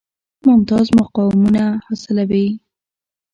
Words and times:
ممتاز 0.47 0.87
مقامونه 0.99 1.63
حاصلوي. 1.85 2.47